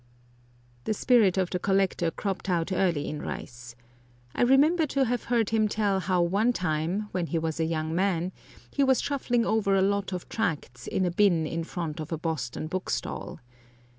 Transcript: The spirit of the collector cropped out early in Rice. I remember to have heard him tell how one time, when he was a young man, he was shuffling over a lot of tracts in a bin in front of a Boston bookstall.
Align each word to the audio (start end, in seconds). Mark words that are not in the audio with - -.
The 0.85 0.95
spirit 0.95 1.37
of 1.37 1.51
the 1.51 1.59
collector 1.59 2.09
cropped 2.09 2.49
out 2.49 2.71
early 2.71 3.07
in 3.07 3.21
Rice. 3.21 3.75
I 4.33 4.41
remember 4.41 4.87
to 4.87 5.05
have 5.05 5.25
heard 5.25 5.51
him 5.51 5.67
tell 5.67 5.99
how 5.99 6.23
one 6.23 6.53
time, 6.53 7.07
when 7.11 7.27
he 7.27 7.37
was 7.37 7.59
a 7.59 7.65
young 7.65 7.93
man, 7.93 8.31
he 8.71 8.83
was 8.83 8.99
shuffling 8.99 9.45
over 9.45 9.75
a 9.75 9.81
lot 9.83 10.11
of 10.11 10.27
tracts 10.27 10.87
in 10.87 11.05
a 11.05 11.11
bin 11.11 11.45
in 11.45 11.63
front 11.63 11.99
of 11.99 12.11
a 12.11 12.17
Boston 12.17 12.65
bookstall. 12.65 13.41